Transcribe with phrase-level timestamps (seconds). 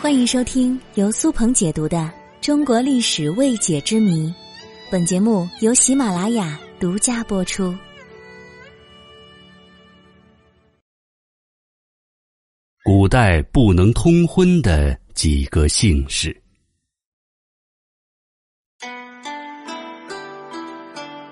[0.00, 1.98] 欢迎收听由苏鹏解读的
[2.40, 4.26] 《中国历史未解之谜》，
[4.90, 7.76] 本节目由喜马拉雅独家播出。
[12.82, 16.34] 古代不能通婚的几个姓氏，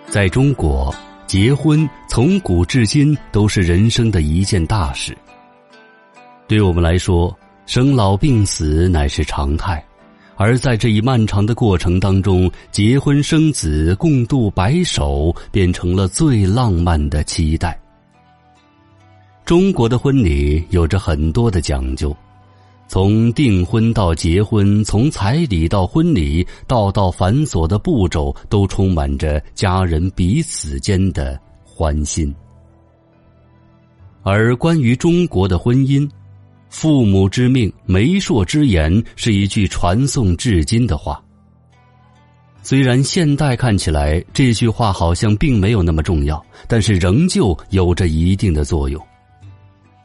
[0.08, 0.94] 在中国，
[1.26, 5.16] 结婚从古至今都是人生的一件大事。
[6.46, 7.36] 对我们来说，
[7.68, 9.84] 生老病死乃是常态，
[10.36, 17.78] 而在这一漫长的过程当中，结婚生子、共度白首，变成了最浪漫的期待。
[19.44, 22.16] 中国的婚礼有着很多的讲究，
[22.88, 32.34] 从订婚到结婚，从彩礼到婚礼，道道繁琐的步骤，都充满着家人彼此间的欢心。
[34.22, 36.08] 而关于中国的婚姻，
[36.68, 41.20] 父母之命，媒妁之言，是一句传颂至今的话。
[42.62, 49.02] 虽然现代看起来这句话好像并没有那么重要，但是仍旧有着一定的作用。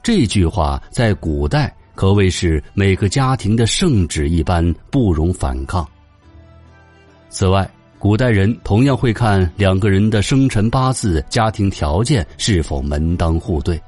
[0.02, 5.86] 这句话在古代可谓是每个家庭的圣旨一般，不容反抗。
[7.30, 7.70] 此外，
[8.00, 13.82] 古代人同样会看两个人的生辰八字、家庭条件是否门当户对，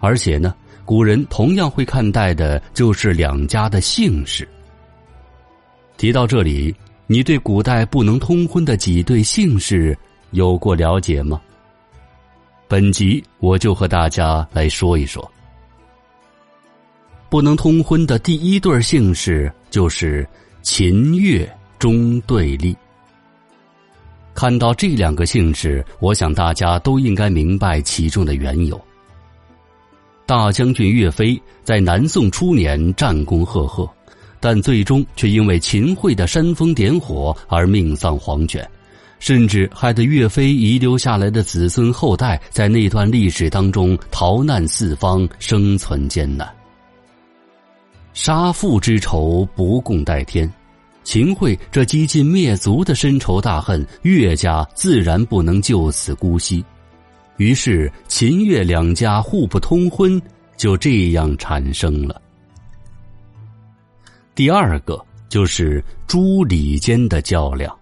[0.00, 0.54] 而且呢。
[0.86, 4.48] 古人同样会看待的，就是两家的姓氏。
[5.96, 6.72] 提到这里，
[7.08, 9.98] 你对古代不能通婚的几对姓氏
[10.30, 11.40] 有过了解吗？
[12.68, 15.28] 本集我就和大家来说一说。
[17.28, 20.24] 不能通婚的第一对姓氏就是
[20.62, 21.48] 秦越
[21.80, 22.76] 中对立。
[24.34, 28.80] 看到这两个姓氏，我想大家都应该明白其中的缘由。
[30.26, 33.88] 大将军岳飞在南宋初年战功赫赫，
[34.40, 38.68] 但最终却因为秦桧的煽风点火而命丧黄泉，
[39.20, 46.52] 甚至害得岳飞遗留下来的子孙后代在那段历史当中逃难四方，生存艰难。
[48.12, 50.52] 杀父之仇不共戴天，
[51.04, 56.64] 秦桧这几近灭族的深仇大恨，岳家自然不能就此姑息。
[57.36, 60.20] 于是，秦越两家互不通婚，
[60.56, 62.20] 就这样产生了。
[64.34, 67.74] 第二个就是朱李间的较量。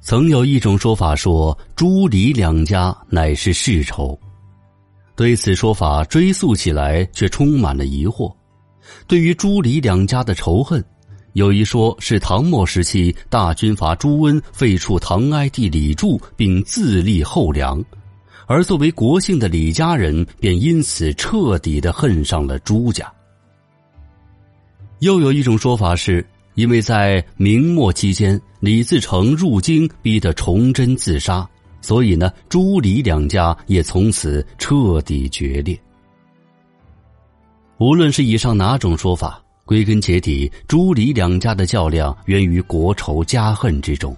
[0.00, 4.18] 曾有一种说法说，朱李两家乃是世仇。
[5.16, 8.34] 对此说法追溯起来，却充满了疑惑。
[9.06, 10.84] 对于朱李两家的仇恨，
[11.34, 17.84] 有一说是唐末时期大军阀朱温废黜唐哀帝李柱，并自立后梁，
[18.46, 23.12] 而作为国姓的李家人便因此彻底的恨上了朱家。
[25.00, 26.24] 又有一种说法是，
[26.54, 31.44] 因为在明末期间李自成入京逼得崇祯自杀，
[31.80, 35.76] 所以呢朱李两家也从此彻底决裂。
[37.78, 39.43] 无论是以上哪种说法。
[39.64, 44.14] 归根结底，朱李两家的较量源于国仇家恨之中，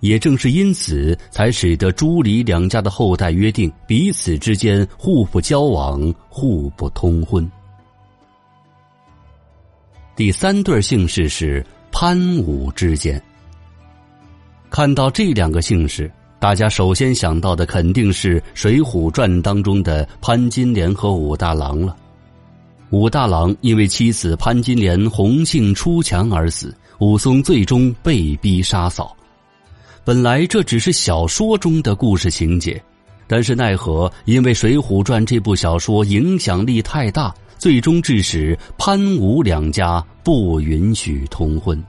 [0.00, 7.50] 也正是因此，才使得朱李两家的后代约定彼此之间互不交往、互不通婚。
[10.14, 13.20] 第三对姓氏是潘武之间。
[14.70, 16.08] 看到这两个姓氏，
[16.38, 21.96] 大家首先想到的肯定是《水浒传》当中的潘金莲和武大郎了。
[22.90, 29.14] 武大郎因为妻子潘金莲红杏出墙而死，武松最终被逼杀嫂。
[30.04, 32.82] 本来这只是小说中的故事情节，
[33.26, 41.82] 但是奈何因为《水浒传》这部小说影响力太大，最终致使潘武两家不允许通婚。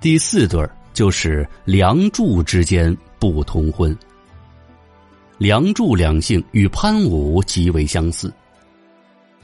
[0.00, 3.94] 第四对就是梁祝之间不通婚。
[5.36, 8.32] 梁祝两姓与潘武极为相似。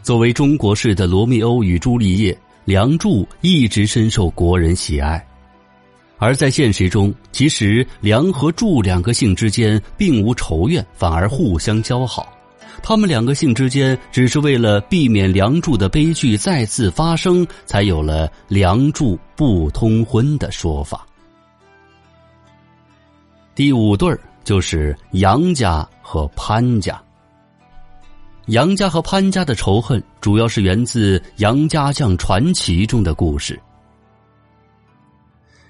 [0.03, 5.25] 作为中国式的罗密欧与朱丽叶，梁祝一直深受国人喜爱。
[6.19, 12.33] 而在现实中，其实梁和祝两个姓之间并无仇怨，反而互相交好。
[12.83, 21.07] 他们两个姓之间只是为了避免梁祝的悲剧再次发生，才有了梁祝不通婚的说法。
[23.55, 24.15] 第五对
[24.45, 27.01] 就是杨家和潘家。
[28.47, 33.61] 杨家和潘家的仇恨，主要是源自杨家将传奇中的故事。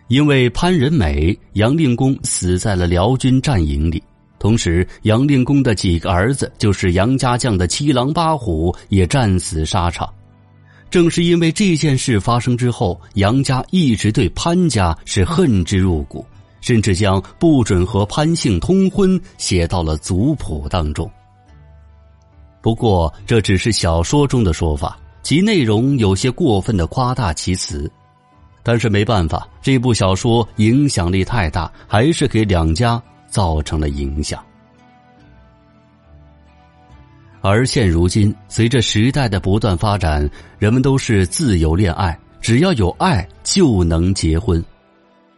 [0.09, 4.03] 因为潘仁美、杨令公死在了辽军战营里，
[4.39, 10.09] 同时，杨令公的几个儿子，就是杨家将的七狼八虎，也战死沙场。
[10.91, 16.25] 正是因为这件事发生之后，杨家一直对潘家是恨之入骨，
[16.61, 21.09] 甚至将不准和潘姓通婚写到了族谱当中。
[22.61, 27.91] 不过，这只是小说中的说法，其内容有些过分的夸大其词。
[28.63, 33.03] 但是没办法，这部小说影响力太大，还是给两家。
[33.31, 34.45] 造成了影响，
[37.41, 40.29] 而现如今，随着时代的不断发展，
[40.59, 44.61] 人们都是自由恋爱，只要有爱就能结婚。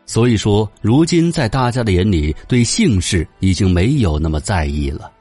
[0.06, 5.12] 所以说，如今在大家的眼里，对姓氏已经没有那么在意了。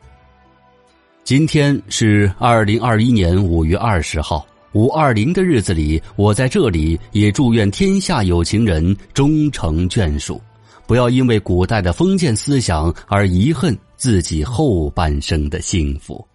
[1.24, 10.42] 今天是二零二一年五月二十号，五二零的日子里，我在这里也祝愿天下有情人终成眷属。
[10.88, 16.26] 不要因为古代的封建思想而遗恨自己后半生的幸福。